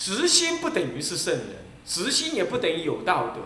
[0.00, 3.42] 直心不等于是圣人，直心也不等于有道德，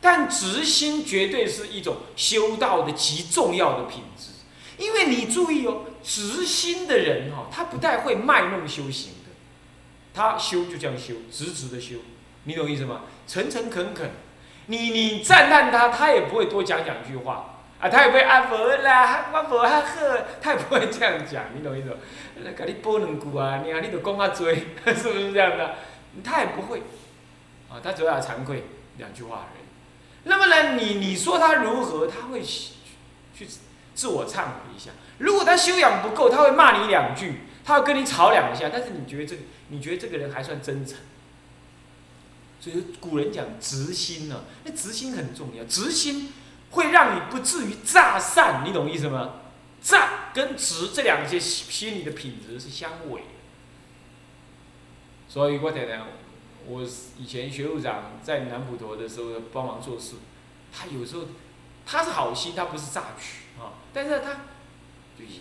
[0.00, 4.32] 但直心绝对是一种修道的极重要的品质。
[4.78, 9.30] 因为你注意哦，直心的人哈，他不太会卖弄修行的，
[10.12, 11.98] 他修就这样修，直直的修，
[12.44, 13.02] 你懂意思吗？
[13.28, 14.10] 诚诚恳恳，
[14.66, 21.96] 你你赞叹他，他也不会多讲两句话啊，他也不会啊佛啦，我佛哈呵，他也不会这样讲，你懂意思吗？
[22.56, 24.54] 给你播两句啊，你啊，你都讲啊嘴，
[24.86, 25.76] 是不是这样的？
[26.22, 26.82] 他也不会，
[27.70, 28.64] 啊，他主要惭愧
[28.98, 29.62] 两句话而已。
[30.24, 32.06] 那么呢，你你说他如何？
[32.06, 33.46] 他会去
[33.94, 34.90] 自我忏悔一下。
[35.18, 38.68] 如果他修养不够，他会骂你两句，他会跟你吵两下。
[38.72, 40.98] 但是你觉得这个，你觉得这个人还算真诚。
[42.60, 46.32] 所以古人讲直心呢，那直心很重要，直心
[46.70, 49.40] 会让你不至于诈善，你懂意思吗？
[49.82, 53.26] 诈跟直这两些心理的品质是相违的。
[55.32, 55.98] 所以我太太，
[56.66, 56.82] 我
[57.16, 60.16] 以前学务长在南普陀的时候帮忙做事，
[60.70, 61.22] 他有时候
[61.86, 64.40] 他是好心，他不是诈取啊，但是他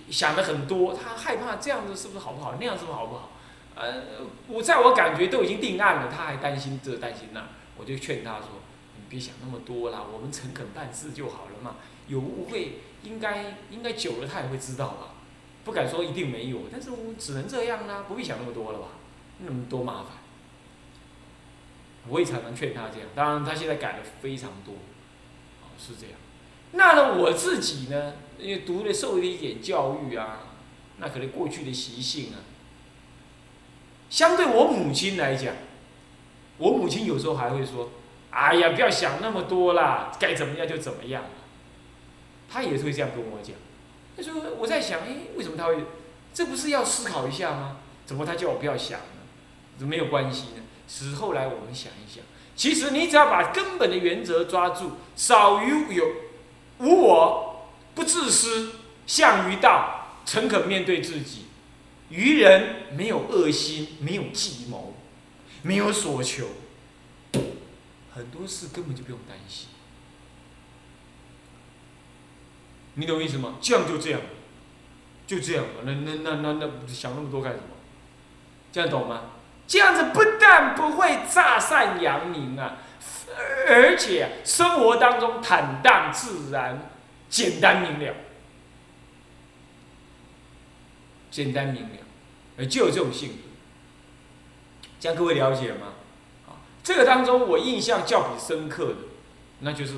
[0.10, 3.32] 想的很多，他害怕这样子是不是好不好，那样是不是好不好？
[3.76, 4.04] 呃，
[4.48, 7.44] 我在我感觉都已经定案了，他还担心这担心那，
[7.76, 8.48] 我就劝他说，
[8.96, 11.76] 你别想那么多啦，我们诚恳办事就好了嘛，
[12.08, 15.16] 有误会应该应该久了他也会知道吧，
[15.66, 18.88] 不敢说一定没有，但是我只能这样啦，不必想那么多了吧。
[19.44, 20.12] 那么多麻烦，
[22.08, 23.08] 我也常常劝他这样。
[23.16, 24.74] 当然，他现在改的非常多，
[25.64, 26.16] 哦，是这样。
[26.74, 30.40] 那呢，我自己呢，因为读了受了一点教育啊，
[30.98, 32.40] 那可能过去的习性啊，
[34.10, 35.56] 相对我母亲来讲，
[36.58, 37.90] 我母亲有时候还会说
[38.32, 41.24] ：“哎呀，不要想那么多啦，该怎么样就怎么样。”
[42.50, 43.56] 他也是会这样跟我讲。
[44.16, 45.84] 他说：“我在想，哎，为什么他会？
[46.34, 47.78] 这不是要思考一下吗？
[48.06, 49.00] 怎么他叫我不要想？”
[49.86, 50.64] 没有关系呢。
[50.88, 52.22] 是后来我们想一想，
[52.54, 56.06] 其实你只要把根本的原则抓住，少于有
[56.80, 58.74] 无我，不自私，
[59.08, 61.46] 向于道，诚恳面对自己，
[62.10, 64.94] 于人没有恶心，没有计谋，
[65.62, 66.48] 没有所求，
[68.14, 69.70] 很多事根本就不用担心。
[72.96, 73.56] 你懂意思吗？
[73.62, 74.20] 这样就这样，
[75.26, 77.78] 就这样那那那那那想那么多干什么？
[78.74, 79.22] 这样懂吗？
[79.72, 82.76] 这样子不但不会诈善扬名啊，
[83.70, 86.92] 而且生活当中坦荡自然、
[87.30, 88.14] 简单明了，
[91.30, 91.90] 简单明了，
[92.58, 93.36] 呃，就有这种性格。
[95.00, 95.94] 这样各位了解吗？
[96.50, 98.96] 啊，这个当中我印象较比深刻的，
[99.60, 99.94] 那就是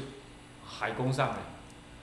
[0.64, 1.38] 海公上人。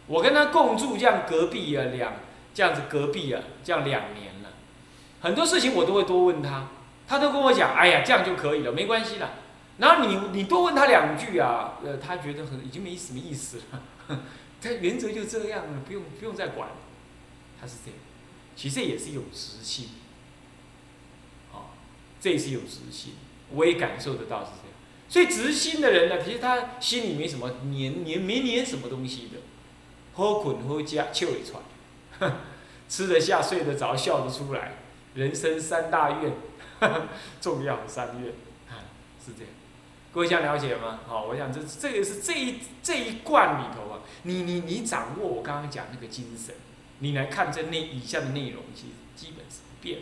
[0.09, 2.14] 我跟他共住这样隔壁啊两，
[2.53, 4.48] 这样子隔壁啊这样两年了，
[5.20, 6.66] 很多事情我都会多问他。
[7.10, 9.32] 他都跟我讲，哎呀，这样就可以了，没关系了。
[9.78, 13.82] 然后你你多问他两句啊，呃，他觉得很已经没什么意思了。
[14.62, 16.69] 他原则就这样了，不用不用再管。
[17.60, 17.98] 他是这样，
[18.54, 19.88] 其实也是有直心。
[21.53, 21.75] 哦，
[22.21, 23.15] 这也是有直心，
[23.50, 24.77] 我也感受得到是这样。
[25.09, 29.41] 所以直心的人呢，其实他心里没什么黏黏没黏什么东西的，
[30.12, 31.60] 喝捆喝家笑一串，
[32.88, 34.75] 吃得下睡得着笑得出来，
[35.15, 36.32] 人生三大愿。
[37.41, 38.30] 重要三月，
[38.68, 38.88] 啊，
[39.24, 39.52] 是这样，
[40.12, 41.00] 各位想了解吗？
[41.06, 46.54] 好，我想这这个是这一这一贯里头啊，你你你掌握我刚刚讲那个精神，
[47.00, 49.98] 你来看这内以下的内容，其实基本是不变。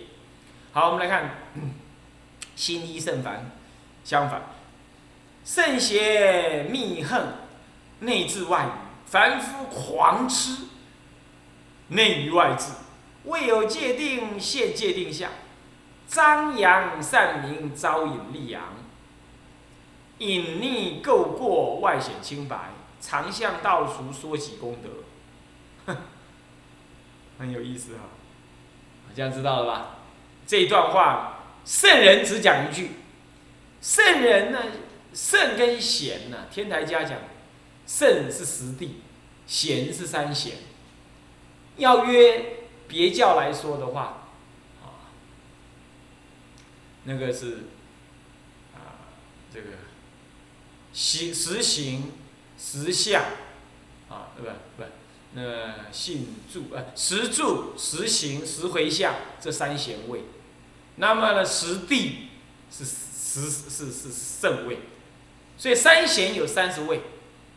[0.72, 1.36] 好，我们来看
[2.54, 3.50] 心一圣凡，
[4.04, 4.42] 相反，
[5.44, 7.26] 圣邪密恨，
[8.00, 8.70] 内治外语，
[9.06, 10.64] 凡夫狂痴，
[11.88, 12.72] 内于外治，
[13.24, 15.30] 未有界定，现界定下。
[16.08, 18.62] 张扬善名，招引利阳；
[20.18, 22.70] 隐匿垢过，外显清白。
[23.00, 25.94] 常向道俗，说起功德，
[27.38, 28.00] 很有意思哈。
[29.14, 29.96] 这样知道了吧？
[30.46, 32.92] 这一段话，圣人只讲一句。
[33.80, 34.58] 圣人呢，
[35.14, 37.18] 圣跟贤呢，天台家讲，
[37.86, 39.02] 圣是实地，
[39.46, 40.54] 贤是三贤。
[41.76, 44.27] 要约别教来说的话。
[47.04, 47.64] 那个是
[48.74, 49.08] 啊，
[49.52, 49.68] 这个
[50.92, 52.12] 行实行
[52.58, 53.22] 实相
[54.08, 54.88] 啊，不不，
[55.32, 60.24] 那信住呃实住实行实回向这三贤位，
[60.96, 62.28] 那么呢实地
[62.70, 64.78] 是实是是圣位，
[65.56, 67.02] 所以三贤有三十位，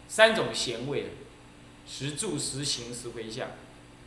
[0.08, 1.10] 三种贤位的，
[1.88, 3.50] 实住实行实回向，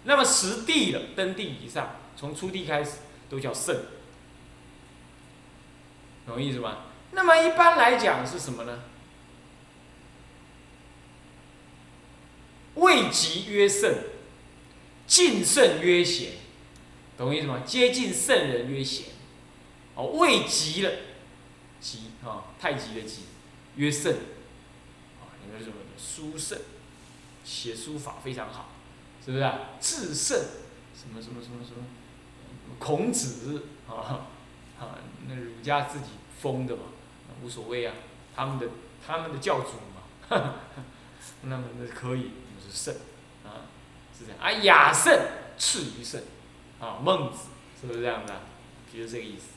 [0.04, 2.98] 那么实地了登地以上，从初地开始
[3.28, 3.76] 都叫圣。
[6.26, 6.78] 懂意思吗？
[7.12, 8.80] 那么一般来讲是什么呢？
[12.74, 13.94] 位极曰圣，
[15.06, 16.32] 近圣曰贤，
[17.16, 17.62] 懂意思吗？
[17.64, 19.06] 接近圣人曰贤，
[19.94, 20.90] 哦，位极了，
[21.80, 23.22] 极啊，太极的极，
[23.76, 26.58] 曰圣，啊，你们什么书圣，
[27.44, 28.70] 写书法非常好，
[29.24, 29.70] 是不是啊？
[29.80, 30.36] 至圣，
[30.94, 31.84] 什么什么什么什么，
[32.80, 34.26] 孔子啊，
[34.78, 34.98] 啊，
[35.28, 36.06] 那儒家自己
[36.40, 36.82] 封的嘛，
[37.42, 37.94] 无所谓啊，
[38.34, 38.68] 他们的
[39.06, 40.02] 他们的教主嘛，
[41.42, 42.74] 那么那可以就是。
[42.74, 42.92] 圣，
[43.44, 43.70] 啊，
[44.18, 45.16] 是这样啊，雅圣
[45.56, 46.20] 次于圣，
[46.80, 47.50] 啊，孟子
[47.80, 48.40] 是不是这样的？
[48.92, 49.50] 就是这个意思。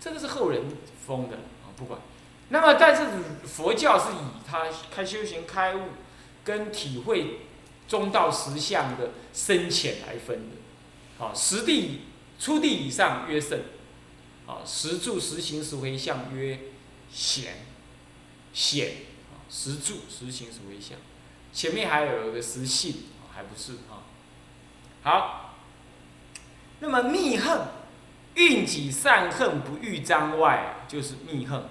[0.00, 0.62] 这个是后人
[1.06, 2.00] 封的啊，不管。
[2.48, 3.06] 那么，但是
[3.46, 5.88] 佛教是以他开修行开悟
[6.42, 7.40] 跟体会
[7.86, 11.22] 中道实相的深浅来分的。
[11.22, 12.02] 啊，实地
[12.38, 13.60] 初地以上曰圣，
[14.48, 16.58] 啊，实住实行实回向曰
[17.12, 17.66] 显，
[18.54, 18.92] 显
[19.30, 20.96] 啊，实住实行实回向。
[21.52, 22.94] 前面还有一个实性，
[23.34, 24.08] 还不是啊。
[25.02, 25.54] 好，
[26.80, 27.60] 那么密恨，
[28.34, 31.64] 蕴己善恨不欲张外，就是密恨。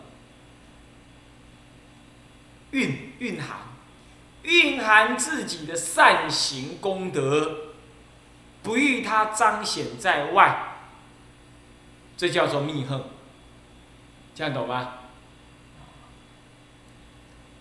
[2.71, 3.59] 蕴蕴含，
[4.43, 7.73] 蕴含自己的善行功德，
[8.61, 10.76] 不欲他彰显在外，
[12.17, 13.01] 这叫做密恨。
[14.35, 14.95] 这样懂吗？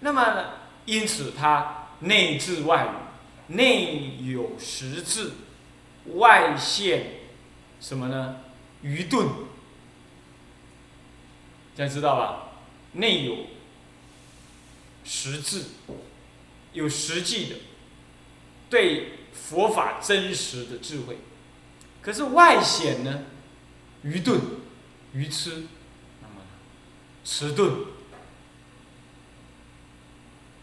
[0.00, 0.44] 那么
[0.86, 1.82] 因此他。
[2.00, 5.32] 内治外语，内有实质，
[6.12, 7.06] 外现
[7.80, 8.36] 什么呢？
[8.82, 9.26] 愚钝，
[11.74, 12.50] 这样知道吧？
[12.92, 13.46] 内有
[15.04, 15.64] 实质，
[16.74, 17.56] 有实际的
[18.68, 21.16] 对佛法真实的智慧，
[22.02, 23.22] 可是外显呢？
[24.06, 24.40] 愚钝、
[25.12, 25.64] 愚痴，
[26.22, 26.42] 那么
[27.24, 27.86] 迟钝，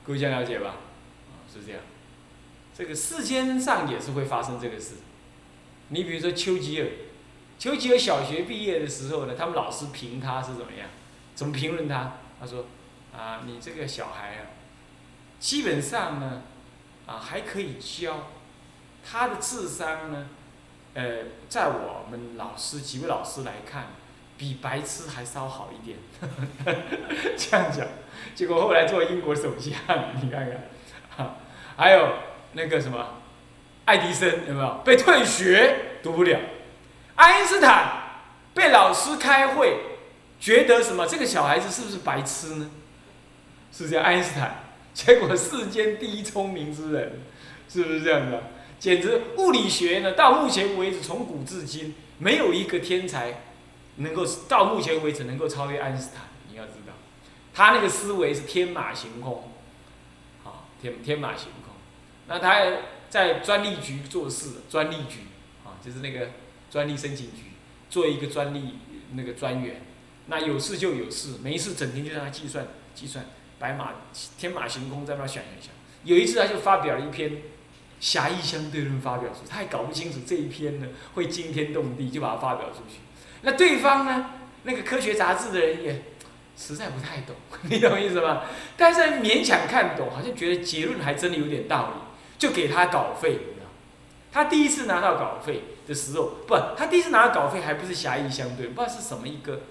[0.05, 0.75] 各位这样了解吧？
[1.51, 1.81] 是这样，
[2.73, 4.93] 这个世间上也是会发生这个事。
[5.89, 6.87] 你比如说丘吉尔，
[7.59, 10.87] 丘吉尔小学毕业的时候呢，他们老师评他是怎么样？
[11.35, 12.13] 怎么评论他？
[12.39, 12.65] 他说
[13.13, 14.47] ：“啊，你这个小孩啊，
[15.37, 16.43] 基本上呢，
[17.05, 18.29] 啊还可以教，
[19.03, 20.29] 他的智商呢，
[20.93, 21.03] 呃，
[21.49, 23.87] 在我们老师几位老师来看，
[24.37, 25.97] 比白痴还稍好一点。
[27.35, 27.87] ”这样讲，
[28.35, 29.73] 结果后来做英国首相，
[30.21, 31.35] 你看看。
[31.75, 32.09] 还有
[32.51, 33.21] 那个什么，
[33.85, 36.39] 爱迪生有没有被退学读不了？
[37.15, 38.03] 爱因斯坦
[38.53, 39.79] 被老师开会，
[40.39, 42.69] 觉得什么这个小孩子是不是白痴呢？
[43.71, 47.21] 是这样，爱因斯坦， 结果世间第一聪明之人，
[47.67, 48.43] 是不是这样的？
[48.83, 53.41] 简直物理学呢，到目前为止从古至今没有一个天才
[53.95, 56.25] 能够到目前为止能够超越爱因斯坦。
[56.49, 56.91] 你要知道，
[57.53, 59.51] 他那个思维是天马行空，
[60.43, 61.73] 好，天天马行空。
[62.27, 62.59] 那他
[63.09, 65.19] 在专利局做事，专利局
[65.63, 66.31] 啊，就是那个
[66.69, 67.53] 专利申请局，
[67.89, 68.79] 做一个专利
[69.13, 69.81] 那个专员。
[70.27, 73.27] 那有事就有事，没事整天就让他计算计算，
[73.57, 73.93] 白马
[74.37, 75.71] 天马行空在那想一想。
[76.03, 77.37] 有一次他就发表了一篇
[78.03, 82.99] 狭义相对论发表出，他还搞不清楚这一篇呢会惊天动地，就把它发表出去。
[83.43, 84.31] 那对方呢，
[84.63, 86.03] 那个科学杂志的人也
[86.57, 88.41] 实在不太懂，你懂意思吗？
[88.75, 92.01] 但是勉强看懂，好像觉得结论还真的有点道理。
[92.35, 93.39] 就给他稿费，
[94.29, 99.61] 他第一次拿到稿费的时候，不，他第一次拿到稿费还不是狭义相对，不知道是什么一个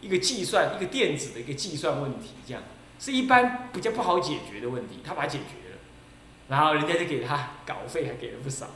[0.00, 2.62] 一个计算，一个电子的一个计算问题，这样
[2.98, 5.63] 是一般比较不好解决的问题，他把它解决，
[6.48, 8.66] 然后人家就给他稿费，还给了不少。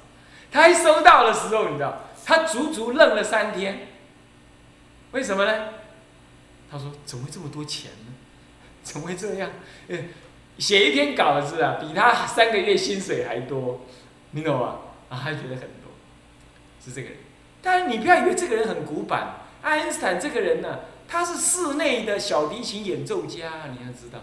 [0.50, 3.88] 他一收到的时候，你知道，他足足愣了三天，
[5.12, 5.68] 为什么呢？
[6.70, 8.12] 他说：“怎么会这么多钱呢？
[8.82, 9.50] 怎么会这样？”
[10.58, 13.82] 写一篇稿子啊，比他三个月薪水还多，
[14.32, 14.78] 你懂吗？
[15.08, 15.92] 啊，他觉得很多，
[16.84, 17.18] 是这个人。
[17.62, 24.20] 但是你不要以为这个人很古板，爱因斯坦这个人呢，他是室内的小提琴演奏家，你要知道，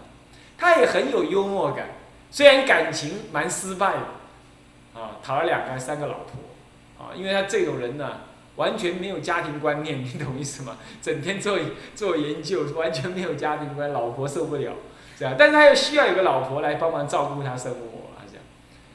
[0.58, 1.88] 他也很有幽默感。
[2.30, 8.20] 虽然感情蛮失败的，啊，讨了两个三个老婆，啊，因为他这种人呢，
[8.56, 10.76] 完全没有家庭观念，你懂意思吗？
[11.00, 11.58] 整天做
[11.94, 14.72] 做研究，完全没有家庭观，老婆受不了。
[15.18, 18.44] 这样，但是他又需要有个老婆来帮忙照顾他生活啊，这样。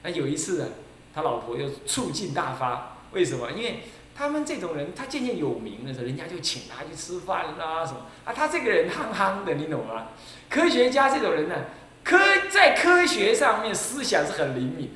[0.04, 0.68] 那有一次啊，
[1.16, 3.52] 他老婆又醋劲大发，为什么？
[3.52, 3.80] 因为
[4.16, 8.02] 他们这种人，他渐渐有名的时候，人家就请他去吃饭啦什么。
[8.24, 10.10] 啊，他这个人憨憨的，你懂吗？
[10.48, 11.56] 科学家这种人呢，
[12.03, 12.17] 科
[12.50, 14.91] 在科学上面思想是很灵敏，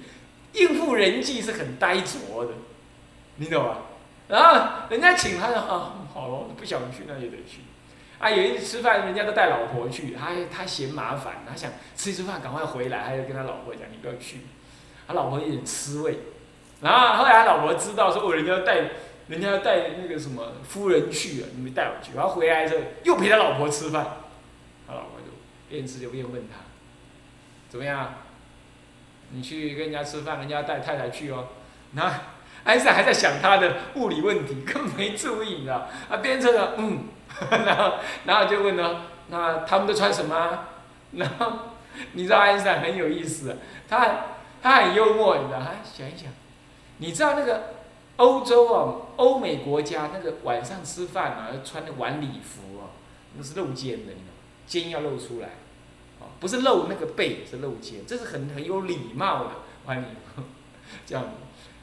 [0.53, 2.51] 应付人际是很呆拙的，
[3.37, 3.77] 你懂吗？
[4.27, 7.61] 然后人家请他，啊，好了，不想去那也得去。
[8.17, 14.39] 啊，有一次吃饭，人家都带老婆去，他他嫌麻烦，他想吃一次饭赶快回来，他就跟他老婆讲：“你不要去。”
[15.05, 16.17] 他老婆有点吃味。
[16.81, 18.77] 然后后来他老婆知道说：“哦，人家要带
[19.27, 24.03] 人家要带那个什么夫人去了，你没带我去。”然后回来之后又陪他老婆吃饭，
[24.87, 25.27] 他老婆就
[25.69, 26.63] 边吃就边问他
[27.69, 28.13] ：“怎么样？
[29.31, 31.47] 你去跟人家吃饭，人家带太太去哦。”
[31.95, 32.19] 然后
[32.63, 35.87] 安塞还在想他的物理问题， 根本没注意，你知道？
[36.09, 37.05] 啊，变成了嗯。
[37.49, 37.95] 然后，
[38.25, 40.67] 然后就问了，那他们都穿什么？
[41.13, 41.51] 然后，
[42.13, 43.57] 你知道爱因斯坦很有意思，
[43.89, 44.25] 他
[44.61, 45.59] 他很幽默，你知道？
[45.59, 46.29] 他想一想，
[46.99, 47.73] 你知道那个
[48.17, 52.93] 欧洲啊，欧美国家那个晚上吃饭啊，穿的晚礼服啊，
[53.35, 54.33] 那是露肩的，你知道？
[54.65, 55.49] 肩要露出来，
[56.39, 59.51] 不是露那个背，是露肩，这是很很有礼貌的
[59.85, 60.05] 晚礼
[60.35, 60.41] 服，
[61.05, 61.25] 这样。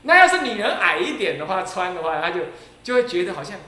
[0.03, 2.41] 那要是女人矮一点的话，穿的话，他就
[2.83, 3.59] 就会觉得好像。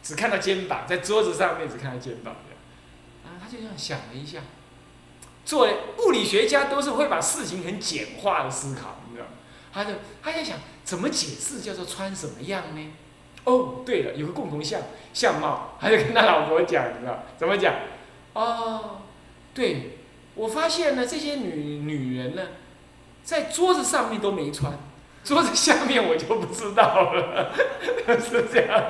[0.00, 2.58] 只看到肩膀，在桌子上面只看到肩膀这样
[3.26, 4.38] 啊，他就这样想了一下。
[5.44, 9.32] 作为物理学家，都是会把事情很简化的思考，你知道吗？
[9.70, 9.90] 他就
[10.22, 12.92] 他在想怎么解释叫做穿什么样呢？
[13.44, 14.80] 哦，对了，有个共同相
[15.12, 17.74] 相貌，他就跟他老婆讲，你知道怎么讲？
[18.32, 19.02] 哦，
[19.52, 19.97] 对，
[20.38, 22.42] 我发现呢，这些女女人呢，
[23.24, 24.72] 在桌子上面都没穿。
[25.24, 27.50] 桌子下面我就不知道了，
[28.18, 28.80] 是这样。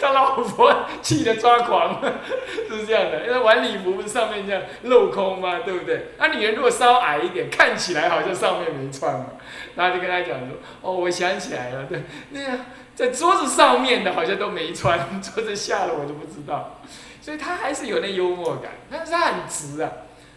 [0.00, 2.00] 他老婆气得抓狂，
[2.70, 3.26] 是这样的。
[3.26, 5.60] 因为晚礼服不是上面这样镂空吗？
[5.64, 6.10] 对不对？
[6.18, 9.26] 那女人如果稍矮一点，看起来好像上面没穿嘛。
[9.74, 12.58] 然后就跟他讲说：“哦，我想起来了，对，那个
[12.94, 16.80] 在桌子上面的好像都没穿， 桌子下了我就不知道。”
[17.20, 19.90] 所以他还是有那幽默感，但是他很直啊。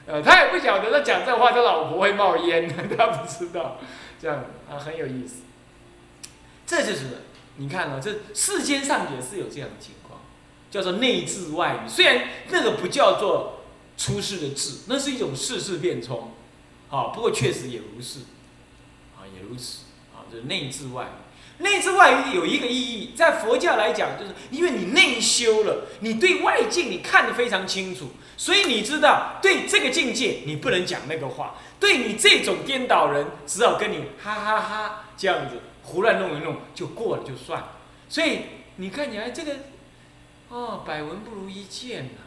[0.07, 3.77] 呃，他也不晓得他讲这话，他老婆会冒烟， 他不知道。
[4.21, 5.41] 这样啊，很有意思。
[6.65, 7.24] 这就是
[7.57, 10.21] 你看啊，这世间上也是有这样的情况，
[10.71, 11.89] 叫做内治外语。
[11.89, 13.62] 虽然那个不叫做
[13.97, 16.31] 出世的治，那是一种世事变冲，
[16.89, 18.19] 好，不过确实也如是，
[19.17, 21.25] 啊，也如此，啊，就是内治外语。
[21.59, 31.55] 内治外语有一个意义，在佛教来讲，就是因为你内修了，你对外境你看得非常清楚，所以你知道对这个境界你不能讲那个话。
[31.79, 37.63] 对你这种颠倒人，只好跟你哈哈哈这样子胡乱弄一弄就过了就算。
[38.09, 38.39] 所以
[38.77, 39.55] 你看起来这个，
[40.50, 42.21] 哦，百闻不如一见呐，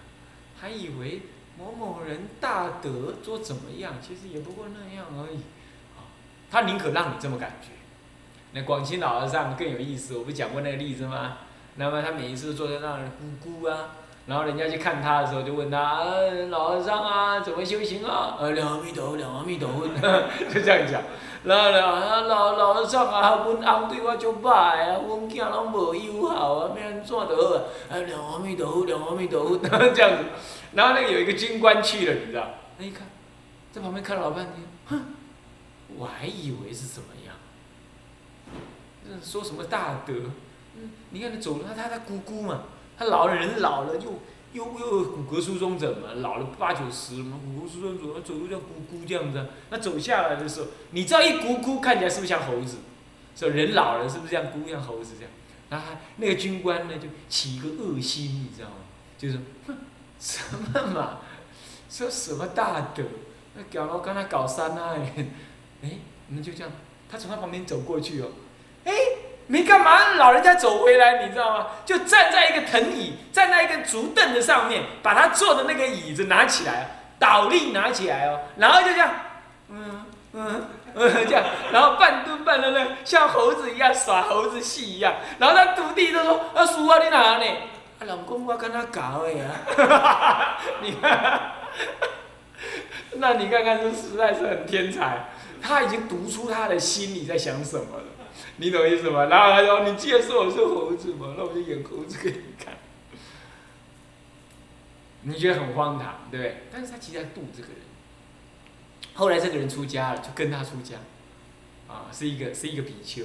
[0.60, 1.22] 还以为
[1.58, 5.38] 某某人大德做怎么样，其实也不过那样而已。
[5.96, 6.08] 啊
[6.50, 7.68] 他宁可让你这么感觉。
[8.52, 11.38] 那广清老和尚更有意思，我不讲过那个例子吗？
[11.76, 13.90] 那么他每一次坐在那儿咕咕啊。
[14.26, 16.02] 然后人家去看他的时候，就问他
[16.50, 19.86] ：“老和尚啊，怎么修行啊？”呃，两阿弥陀，两阿弥陀佛，
[20.52, 21.00] 就这样讲。
[21.44, 27.54] 然后呢，老老和尚啊，阮翁对我足歹啊，阮囝拢无友好啊，要安怎得好
[27.88, 27.96] 啊？
[28.06, 29.56] 两阿弥陀佛，两阿弥陀佛，
[29.94, 30.24] 这样子。
[30.74, 32.50] 然后那个有一个军官去了，你知道？
[32.76, 33.06] 那一看，
[33.72, 34.56] 在旁边看了老半天，
[34.88, 35.14] 哼，
[35.96, 37.27] 我还以为是什么样？
[39.22, 40.14] 说什么大德？
[40.76, 42.62] 嗯，你看他走了，他他他姑姑嘛。
[42.98, 44.20] 他老了，人老了又
[44.52, 48.60] 又又骨骼疏松症嘛，老了八九十嘛，骨骼疏松症，走路叫咕
[48.90, 49.46] 咕这样子。
[49.70, 52.78] 那走下来的时候，你知道一咕咕看起来是不是像猴子？
[53.36, 55.30] 说人老了是不是这样咕像猴子这样？
[55.70, 58.76] 然后那个军官呢就起一个恶心，你知道吗？
[59.16, 59.76] 就是哼，
[60.18, 61.18] 什么嘛，
[61.88, 63.04] 说什么大德，
[63.54, 65.14] 那搞了刚才搞三爱，
[65.82, 65.98] 哎，
[66.28, 66.72] 那就这样，
[67.08, 68.28] 他从他旁边走过去哦，
[68.88, 68.94] 哎。
[69.50, 71.68] 没干嘛，老人家走回来，你知道吗？
[71.86, 76.86] 就站在一个藤椅，站在一个竹凳子上面，把他坐的那个椅子拿起来，
[77.18, 79.10] 倒立拿起来哦，然后就这样，
[79.70, 80.04] 嗯
[80.34, 81.42] 嗯嗯这样，
[81.72, 87.44] 然后半蹲半蹲的像猴子一样耍猴子戏一样，然后他徒弟都说：“啊，叔啊，你哪呢？”
[88.00, 90.94] 啊，老公，我跟他搞的呀， 你，
[93.16, 95.24] 那你看看，这实在是很天才，
[95.62, 98.04] 他已经读出他的心里在想什么了。
[98.58, 99.26] 你懂意思吗？
[99.26, 102.76] 然后他说：“你既然说我是猴子嘛，那我就演猴子给你看。”
[105.22, 106.62] 你觉得很荒唐，对不对？
[106.72, 107.78] 但是他其实在度这个人。
[109.14, 110.96] 后来这个人出家了，就跟他出家，
[111.88, 113.24] 啊，是一个是一个比丘，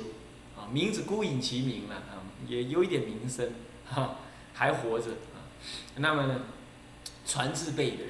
[0.57, 3.51] 啊，名字孤影其名了，啊，也有一点名声，
[3.85, 4.15] 哈，
[4.53, 5.45] 还活着，啊，
[5.97, 6.41] 那么呢，
[7.27, 8.09] 传字辈的人，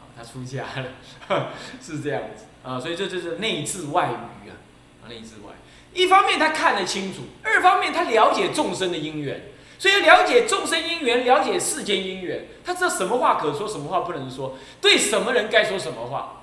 [0.00, 1.52] 啊，他出家了，
[1.82, 4.54] 是这样子，啊，所以这就是内治外语啊，
[5.02, 5.54] 啊，内治外。
[5.94, 16.34] 一方面他看得清楚，二方面他了解众生的因缘，所以了解众生因缘，了解世间因缘，他知道什么话可说，什么话不能说，对什么人该说什么话。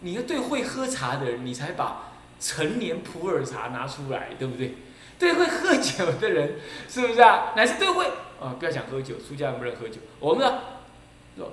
[0.00, 4.74] 你要对会喝茶的人，你才把陈年普洱茶拿出来，对不对？
[5.18, 6.56] 对会喝酒的人，
[6.86, 7.54] 是不是啊？
[7.56, 8.04] 乃是对会
[8.38, 9.96] 啊，不要讲喝酒，出家人不能喝酒。
[10.20, 11.46] 我们呢，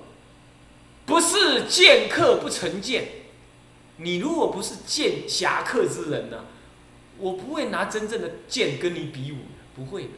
[1.06, 3.23] 不是见客不成见。
[3.96, 6.44] 你如果不是剑侠客之人呢，
[7.18, 9.36] 我不会拿真正的剑跟你比武，
[9.74, 10.10] 不会的。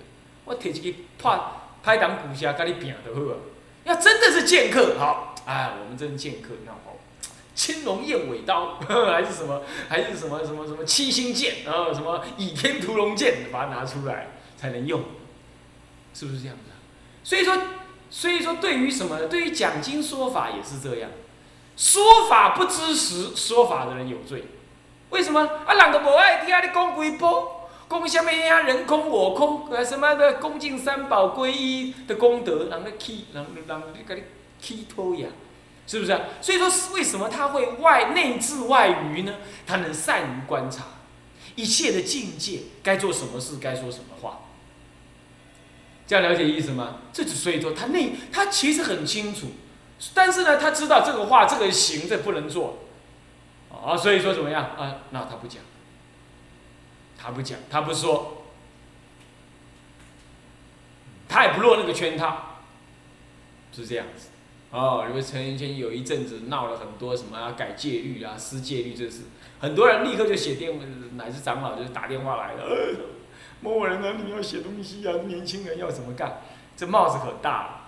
[0.45, 1.41] 我铁一个拍
[1.83, 3.37] 拍档鼓下跟你拼的好啊。
[3.85, 6.97] 要真的是剑客，好，哎，我们真剑客，你看好，
[7.55, 15.05] 青龙偃尾刀， 还是什么，还是什么什么什么七星剑，然后什么倚天屠龙剑，把它拿出来才能用，
[16.15, 16.63] 是不是这样子？
[17.23, 17.57] 所以说，
[18.11, 19.27] 所以说，对于什么？
[19.27, 21.11] 对于讲经说法也是这样，
[21.77, 24.45] 说法不知实，说法的人有罪。
[25.11, 25.41] 为什么？
[25.67, 27.53] 啊，人都不爱听你讲几波。
[27.89, 28.63] 讲什么呀？
[28.63, 34.23] 人空我空，呃，什么的恭敬三宝皈依的功德，人咧起，人人给你
[34.61, 35.29] 起托呀，
[35.87, 36.21] 是不是？
[36.41, 39.35] 所以说，为什么他会外内治外愚呢？
[39.65, 40.83] 他能善于观察
[41.55, 44.41] 一切的境界，该做什么事，该说什么话。
[46.09, 46.97] 这样了解意思吗？
[47.13, 49.47] 这就所以说，他内他其实很清楚，
[50.15, 52.79] 但是呢，他知道这个话，这个行，这不能做，
[53.71, 54.99] 啊，所以说怎么样啊？
[55.11, 55.63] 那他不讲。
[57.19, 58.45] 他不讲，他不说，
[61.29, 62.61] 他也不落那个圈套，
[63.73, 64.29] 是这样子。
[64.71, 69.23] 哦，因为陈寅谦有一阵子闹了很多什么改戒律啊、失戒律这事，
[69.59, 70.79] 很多人立刻就写电，
[71.17, 72.65] 乃至长老就打电话来了，
[73.61, 76.43] 某某人啊，你要写东西啊，年轻人要怎么干？
[76.77, 77.86] 这帽子可大了。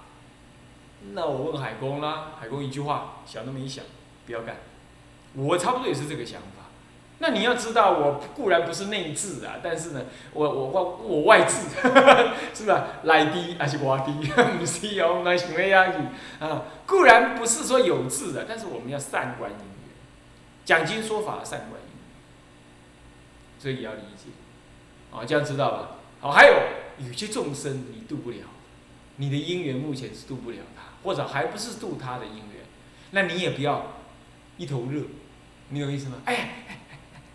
[1.12, 3.84] 那我问海公啦，海公一句话，想都没想，
[4.26, 4.56] 不要干。
[5.34, 6.46] 我差不多也是这个想法。
[7.20, 11.66] 那你要知道，我固然不是内治啊，但是呢，我我外我外治，
[12.54, 12.86] 是吧？
[13.02, 14.12] 来低还是外低？
[14.58, 15.98] 不是哦，那什么样子
[16.44, 16.62] 啊？
[16.86, 19.66] 固然不是说有志的，但是我们要善观因缘，
[20.64, 24.28] 讲经说法善观因缘，所以要理解，
[25.10, 25.88] 啊，这样知道吧？
[26.20, 26.54] 好，还有
[27.04, 28.46] 有些众生你渡不了，
[29.16, 32.64] 你的因缘目前是渡不了他，或者还不是度他的因缘，
[33.12, 33.94] 那你也不要
[34.56, 35.02] 一头热，
[35.70, 36.18] 你有意思吗？
[36.24, 36.64] 哎。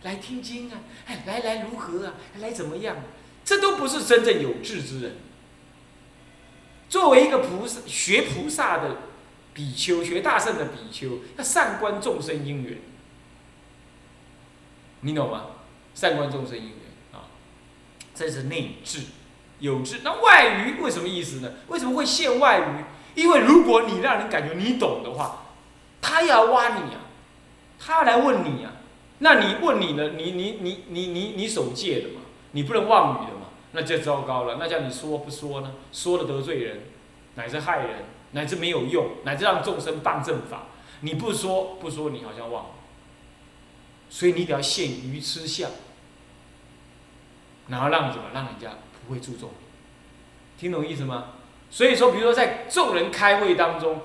[0.04, 2.16] 来听经啊，哎，来来如何啊？
[2.40, 2.98] 来怎么样？
[3.46, 5.16] 这都不是真正有志之人。
[6.90, 8.98] 作为一个菩萨学菩萨的
[9.54, 12.80] 比丘，学大圣的比丘，要善观众生因缘，
[15.00, 15.46] 你懂吗？
[15.96, 16.78] 善观众生因缘
[17.14, 17.32] 啊，
[18.14, 19.04] 这是内智
[19.60, 20.02] 有智。
[20.04, 21.54] 那外愚为什么意思呢？
[21.70, 22.84] 为什么会现外愚？
[23.16, 25.44] 因为如果你让人感觉你懂的话，
[26.02, 27.02] 他要挖你啊，
[27.80, 28.72] 他要来问你啊。
[29.20, 30.10] 那你问你呢？
[30.18, 32.22] 你你你你你你守戒的嘛？
[32.52, 33.48] 你不能妄语的嘛？
[33.72, 34.58] 那就糟糕了。
[34.60, 35.74] 那叫你说不说呢？
[35.92, 36.82] 说了得罪人，
[37.36, 40.64] 乃至害人，乃至没有用，乃至让众生谤正法。
[41.02, 42.70] 你不说不说，你好像忘了。
[44.10, 45.72] 所以你得要现愚痴相，
[47.68, 48.26] 然后让什么？
[48.34, 48.72] 让人家
[49.08, 49.52] 不会注重。
[50.58, 51.28] 听懂意思吗？
[51.74, 54.02] 所以说，比如说在众人开会当中，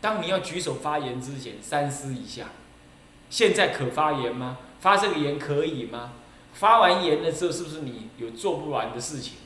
[0.00, 2.50] 当你要举手发言之前，三思一下。
[3.28, 4.58] 现在可发言吗？
[4.78, 6.12] 发这个言可以吗？
[6.52, 9.38] 发完言的时候，是不是你有做不完的事情？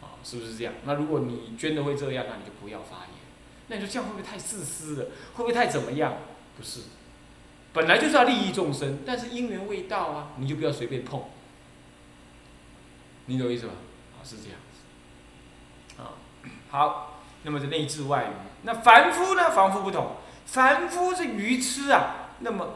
[0.00, 0.72] 啊，是不是这样？
[0.84, 3.08] 那如果你真的会这样，那你就不要发言。
[3.66, 5.06] 那你说这样会不会太自私了？
[5.34, 6.14] 会不会太怎么样？
[6.56, 6.82] 不是，
[7.72, 11.24] 本来就是要利益众生，但是因缘未到啊，你就不要随便碰。
[13.26, 13.72] 你懂意思吧？
[14.14, 16.00] 啊，是这样子。
[16.00, 16.14] 啊，
[16.70, 18.32] 好，那么是内治外愚。
[18.62, 19.50] 那凡夫呢？
[19.50, 22.30] 凡夫不同，凡夫是愚痴啊。
[22.40, 22.74] 那么，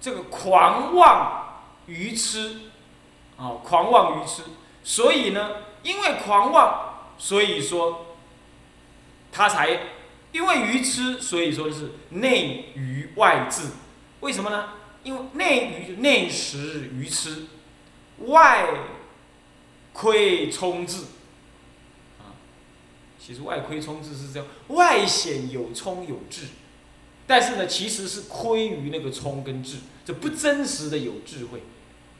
[0.00, 2.60] 这个狂妄愚痴，
[3.36, 4.42] 啊，狂妄愚痴，
[4.82, 5.50] 所以呢，
[5.82, 8.06] 因为狂妄，所以说，
[9.32, 9.80] 他才
[10.32, 13.70] 因为愚痴，所以说是内愚外智。
[14.20, 14.70] 为什么呢？
[15.04, 17.46] 因为内愚内实愚痴，
[18.26, 18.66] 外
[19.92, 21.04] 亏充智。
[23.28, 26.46] 其实外亏充智是这样，外显有充有智。
[27.26, 31.62] 但是呢，其实是亏于那个聪跟智，这不真实的有智慧，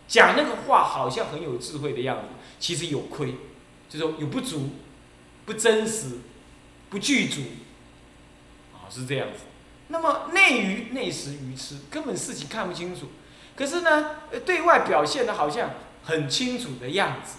[0.06, 2.24] 讲那个话好像很有智慧的样子，
[2.60, 3.36] 其实有亏，
[3.88, 4.68] 就是有不足，
[5.46, 6.18] 不真实，
[6.90, 7.40] 不具足，
[8.74, 9.44] 啊，是这样子。
[9.86, 13.06] 那么内愚内实愚痴，根本事情看不清楚，
[13.56, 14.10] 可是呢，
[14.44, 15.70] 对外表现的好像
[16.04, 17.38] 很清楚的样子。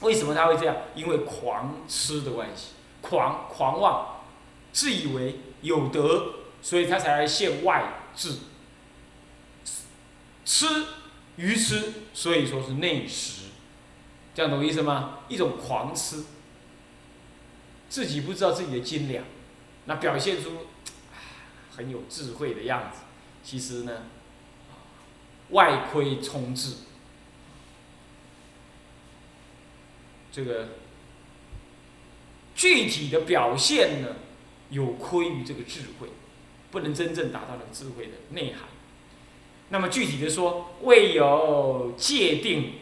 [0.00, 0.76] 为什么他会这样？
[0.94, 4.20] 因为狂痴的关系，狂狂妄，
[4.72, 5.40] 自以为。
[5.64, 8.36] 有德，所以他才来现外智。
[10.44, 10.66] 吃
[11.36, 13.44] 愚痴，所以说是内实，
[14.34, 15.20] 这样懂意思吗？
[15.26, 16.24] 一种狂吃，
[17.88, 19.24] 自己不知道自己的斤两，
[19.86, 20.66] 那表现出
[21.74, 23.00] 很有智慧的样子，
[23.42, 24.02] 其实呢，
[25.48, 26.74] 外窥充智，
[30.34, 30.70] 这个
[32.56, 34.16] 具体的表现呢，
[34.70, 36.08] 有亏于这个智慧，
[36.72, 38.62] 不能真正达到那个智慧的内涵。
[39.68, 42.72] 那么具体的说，未有界定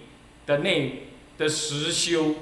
[0.46, 2.36] 的内的实修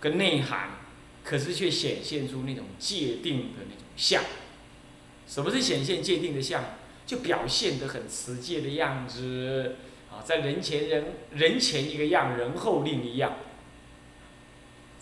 [0.00, 0.78] 跟内涵，
[1.22, 4.24] 可是却显现出那种界定的那种相。
[5.26, 6.64] 什么是显现界定的相？
[7.04, 9.76] 就表现得很持戒的样子
[10.10, 13.36] 啊，在人前人人前一个样，人后另一样。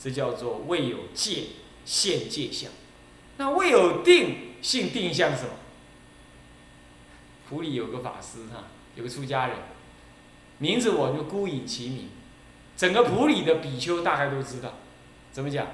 [0.02, 1.44] 这叫做未有界
[1.84, 2.70] 现界相。
[3.36, 5.50] 那未有定性定相什么？
[7.48, 8.64] 普里有个法师哈。
[8.94, 9.56] 有个出家人，
[10.58, 12.10] 名字我就孤影其名，
[12.76, 14.74] 整个普里的比丘大概都知道。
[15.32, 15.66] 怎么讲？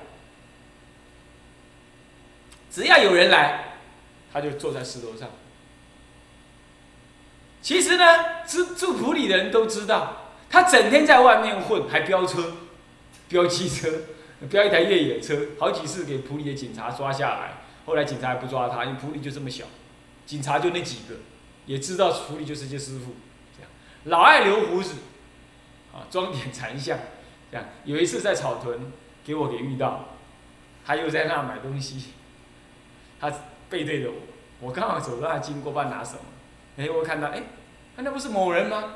[2.70, 3.78] 只要有人来，
[4.32, 5.28] 他就坐在石头上。
[7.60, 12.58] 其实呢，住住普里的人都知道，他整天在外面混，还飙车，
[13.28, 13.90] 飙汽车，
[14.46, 17.58] 飙一台越野车，好几次给普里的警察抓下来。
[17.84, 19.64] 后来警察也不抓他，因为普里就这么小，
[20.26, 21.16] 警察就那几个。
[21.66, 23.14] 也知道普里就是些师傅，
[23.54, 23.70] 这样
[24.04, 24.94] 老爱留胡子，
[25.92, 26.98] 啊，装点禅相，
[27.50, 28.90] 这样有一次在草屯
[29.22, 30.06] 给我给遇到，
[30.86, 32.12] 他又在那买东西，
[33.20, 33.30] 他
[33.68, 34.16] 背对着我，
[34.60, 36.20] 我刚好走到他经过，不知道拿什么，
[36.78, 37.42] 哎，我看到，哎，
[37.96, 38.94] 那不是某人吗？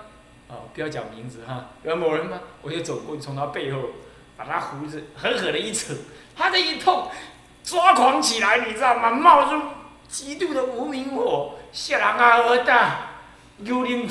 [0.48, 2.40] 啊，不要讲名字哈，要某人吗？
[2.62, 3.80] 我就走过去，从他背后
[4.44, 5.94] 把他胡子狠狠的一扯，
[6.36, 7.08] 他这一痛，
[7.62, 9.10] 抓狂起来，你知道吗？
[9.10, 9.62] 冒出
[10.08, 11.54] 极度的无名火。
[11.70, 12.96] 小人啊，二大，
[13.58, 14.06] 有恁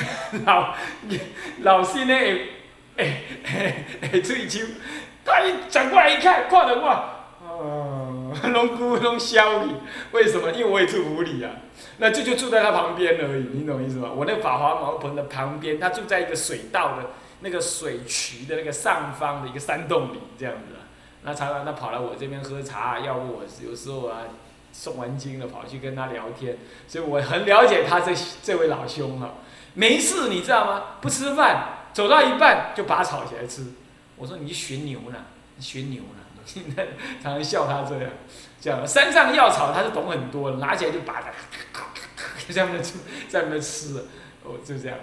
[0.46, 0.74] 老
[1.60, 2.14] 老师呢？
[2.98, 4.66] 哎哎哎，吹球，
[5.26, 7.06] 他一转过来一看，看到我，
[7.46, 9.76] 哦，拢哭拢笑你。
[10.12, 10.50] 为什么？
[10.52, 11.52] 因为我也住府里啊，
[11.98, 14.10] 那这就住在他旁边而已，你懂意思吗？
[14.16, 17.10] 我那法华茅棚的旁边，他住在一个水道的
[17.42, 20.76] 那个水渠的那个上方的一个山洞里，这样子。
[21.24, 24.22] 那常常他跑来我这边喝茶，要不我有时候啊。
[24.74, 29.34] 诵完经了，跑去跟他聊天，所以我很了解他这这位老兄哈。
[29.74, 30.96] 没事，你知道吗？
[31.02, 33.66] 不吃饭，走到一半就拔草起来吃。
[34.16, 35.26] 我说你学牛呢？
[35.60, 36.84] 学牛呢？
[37.22, 38.12] 常常笑他这样，
[38.62, 41.28] 这样山上药草他是懂很多，拿起来就把它，
[42.54, 44.06] 在那吃，在那吃，
[44.46, 44.98] 哦，就这样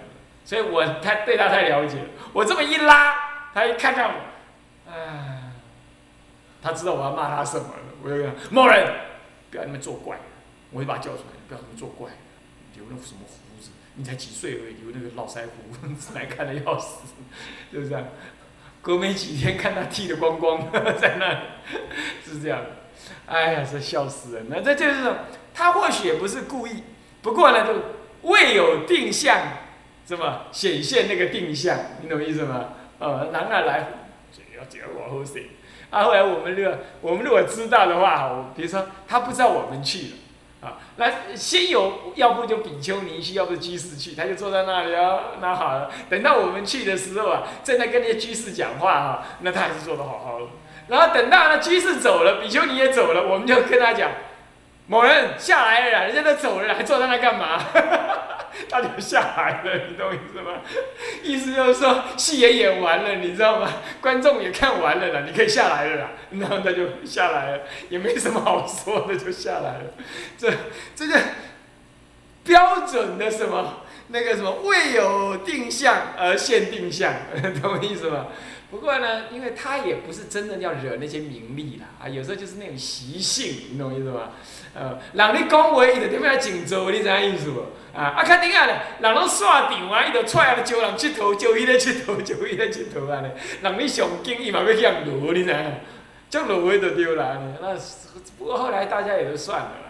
[0.49, 1.99] 所以我太对他太了解。
[2.33, 3.13] 我这么一拉，
[3.53, 5.51] 他一看到我，哎，
[6.59, 7.83] 他知道我要骂他什么了。
[8.01, 8.83] 我就讲某人。
[9.51, 10.17] 不要那么作怪，
[10.71, 11.37] 我会把他叫出来。
[11.47, 12.09] 不要那么作怪，
[12.73, 13.69] 留那什么胡子？
[13.93, 17.01] 你才几岁而已，留那个络腮胡，难看的要死，
[17.71, 18.03] 就是不是？
[18.81, 21.41] 隔没几天，看他剃的光光 在那，
[22.25, 22.59] 是这样。
[23.27, 24.63] 哎呀，这笑死人了。
[24.63, 25.13] 这就是
[25.53, 26.83] 他或许也不是故意，
[27.21, 27.73] 不过呢，就
[28.23, 29.39] 未有定向，
[30.09, 32.69] 什么显现那个定向，你懂意思吗？
[32.97, 33.89] 呃，哪哪来？
[34.57, 35.43] 要讲我好些。
[35.91, 50.47] 啊，后来我们如果我们如果知道的话，我比如说他不知道我们去了，啊，那先有要不就比丘尼去，要不居士去，他就坐在那里哦，那好了，等到我们去的时候啊，正在跟那些居士讲话哈，那他还是做的好好的，
[50.87, 54.09] 然后等到那居士走了，比丘尼也走了，我们就跟他讲，
[54.87, 57.63] 某人下来了，人家都走了，还坐在那干嘛？
[58.69, 60.61] 他就下来了，你懂我意思吗？
[61.23, 63.71] 意思就是说，戏也演完了，你知道吗？
[64.01, 66.11] 观众也看完了啦，你可以下来了啦。
[66.31, 69.83] 然后他就下来了，也没什么好说的，就下来了。
[70.37, 70.51] 这
[70.95, 71.19] 这个
[72.43, 77.13] 标准的什么那个什么未有定向而现定向，
[77.61, 78.27] 懂我意思吗？
[78.71, 84.29] 不过呢，因为他也不是真的要惹那些名利啦，啊，有时候就是那种习性，你懂我意思吗？
[84.75, 87.65] 呃，人你讲话，伊就点样来紧做，你知影意思无？
[87.97, 93.29] 啊，啊，肯定啊咧，人拢散场啊，伊就出来招人佚佗，招伊咧佚佗，招伊咧佚佗安尼。
[93.61, 95.73] 人你上紧，伊嘛要向落，你知影？
[96.29, 97.41] 将落位就丢了。
[97.59, 97.75] 那
[98.37, 99.89] 不过后来大家也都算了啦。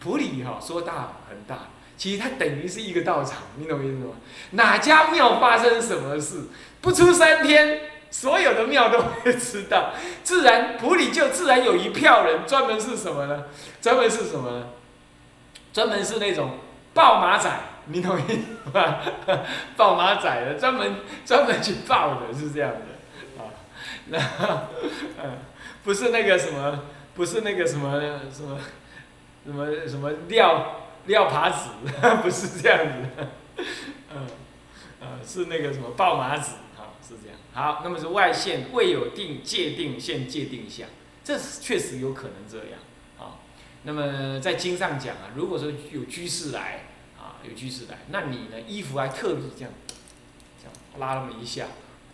[0.00, 4.14] 普里哈说大很大，其实它等于是一个道场，你懂我意思吗？
[4.50, 6.42] 哪家庙发生什么事，
[6.80, 7.80] 不出三天。
[8.10, 9.90] 所有的庙都会知道，
[10.22, 13.46] 自然普里就自然有一票人专门是什么呢？
[13.82, 14.66] 专门是什么呢？
[15.72, 16.58] 专门是那种
[16.92, 17.50] 抱马仔，
[17.86, 19.00] 你懂意思吧？
[19.76, 20.94] 抱马仔的，专门
[21.26, 23.50] 专门去抱的，是这样的啊。
[24.06, 24.18] 那
[25.20, 25.38] 嗯，
[25.82, 26.84] 不是那个什么，
[27.16, 28.00] 不是那个什么
[28.32, 28.56] 什么
[29.44, 31.70] 什么什么料撂耙子，
[32.22, 33.26] 不是这样子。
[34.14, 34.26] 嗯
[35.00, 36.56] 呃，是那个什么抱马子。
[37.06, 40.88] 是这样，好，那么是外现未有定界定现界定相，
[41.22, 42.78] 这是确实有可能这样，
[43.18, 43.36] 啊，
[43.82, 46.86] 那么在经上讲啊，如果说有居士来，
[47.18, 49.74] 啊，有居士来，那你呢衣服还特意这样，
[50.58, 51.66] 这样拉那么一下，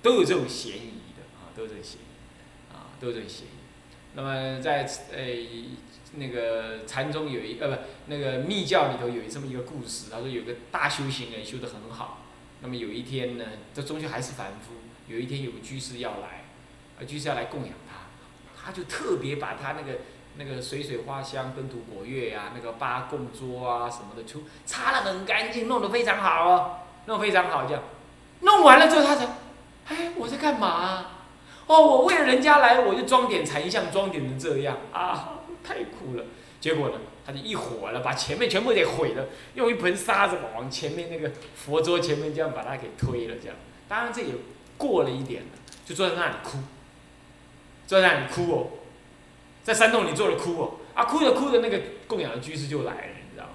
[0.03, 3.51] 都有这种嫌疑的，啊，都有这种嫌疑，啊，都有这种嫌疑，
[4.15, 5.23] 那么在呃
[6.13, 12.23] 那个禅宗有一呃不那个密教里头有这么一个故事，他说有个大修行人修得很好，
[12.63, 14.75] 那么有一天呢，这终究还是凡夫，
[15.07, 16.45] 有一天有个居士要来，
[16.99, 18.07] 啊居士要来供养他，
[18.65, 19.99] 他就特别把他那个
[20.37, 27.83] 那个水水花香、灯土果月呀、那个八供桌啊什么的，出擦得很干净，弄得非常好哦，弄得非常好这样，
[28.41, 29.27] 弄完了之后他才，
[29.87, 31.07] 哎我在干嘛？
[31.67, 34.77] 哦，我为了人家来，我就装点禅像，装点成这样。
[34.93, 36.25] 啊，太酷了。
[36.61, 43.57] 结果呢，他就一火了，把前面全部给毁了，用一盆沙子往前面那个佛桌前面这样把它给推了，这样。
[43.89, 44.29] 当然这也
[44.77, 45.49] 过了一点了，
[45.87, 46.59] 就坐在那里哭，
[47.87, 48.67] 坐在那里哭哦，
[49.63, 53.53] 在山洞里坐着哭哦，啊，哭着哭着那个供养的居士就来了，你知道吗？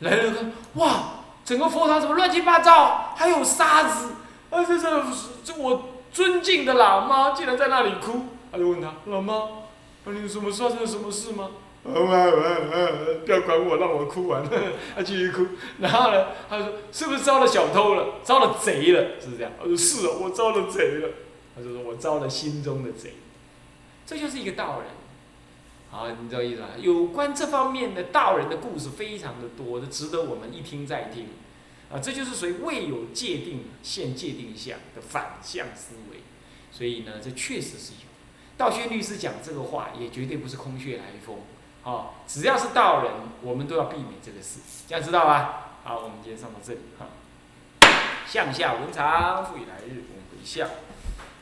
[0.00, 4.12] 来了，哇，整个佛堂怎么乱七八糟，还有沙子，
[4.50, 5.04] 啊，这这
[5.44, 5.90] 这我。
[6.14, 9.34] 尊敬的喇嘛竟然在那里哭，他就问他：“老妈，
[10.12, 11.50] 你有什么发生了什么事吗
[11.84, 14.42] ？”“不要管我，让我哭完。
[14.96, 15.46] ”他继续哭。
[15.80, 18.20] 然后呢，他说：“是不是招了小偷了？
[18.24, 19.20] 招了贼了？
[19.20, 21.08] 是不是这样？”他说：“是啊，我招了贼了。”
[21.54, 23.14] 他就说：“我招了心中的贼。”
[24.06, 24.88] 这就是一个道人。
[25.90, 26.70] 好，你知道意思吧？
[26.78, 31.28] 有关这方面的道人的故事非常的多，这值得我们一听再听。
[31.92, 36.20] 啊，这就是属于未有界定现界定下的反向思维，
[36.72, 38.13] 所以呢，这确实是有。
[38.56, 41.38] 道宣律师讲这个话，也绝对不是空穴来风。
[41.82, 43.12] 哦，只要是道人，
[43.42, 45.70] 我们都要避免这个事，这样知道吧？
[45.84, 47.06] 好，我们今天上到这里哈。
[48.26, 50.68] 向下文长，复以来日功回向。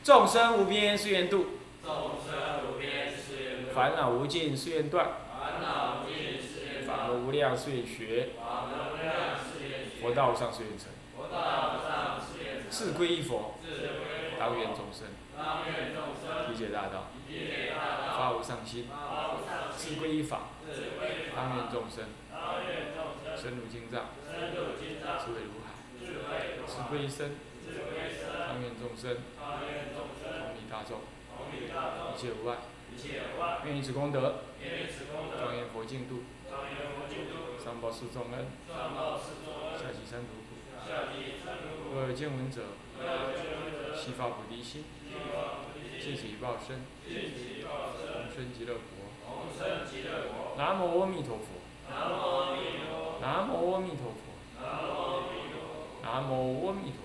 [0.03, 1.45] 众生无边誓愿度，
[1.83, 1.93] 众
[2.25, 3.71] 生无边誓愿度。
[3.73, 5.07] 烦恼无尽誓愿断，
[5.39, 6.97] 烦恼无尽誓愿断。
[6.97, 9.13] 法门无量誓愿学，法门无量。
[10.01, 10.91] 佛道上誓愿成，
[12.69, 13.55] 誓归一佛，
[14.37, 15.07] 当愿众生，
[16.49, 17.09] 理解大道，
[18.15, 18.87] 发无上心，
[19.77, 20.49] 誓归依法，
[21.35, 22.05] 当愿众生，
[23.35, 25.73] 深入经藏，智慧如海，
[26.67, 27.31] 智归一生，
[28.47, 31.01] 当愿众生，同理大众，
[32.13, 32.57] 一切无碍，
[33.65, 34.35] 愿以此功德，
[35.39, 36.23] 庄严佛净土，
[37.63, 38.45] 上报四重恩。
[38.69, 40.49] 下济三途苦，
[41.95, 42.61] 若有见闻者，
[43.95, 44.83] 悉发菩提心，
[46.01, 48.83] 尽此一报身，同生极乐国。
[50.57, 51.47] 南无阿弥陀佛。
[53.21, 54.21] 南无阿弥陀佛。
[56.01, 57.02] 南无阿弥陀佛。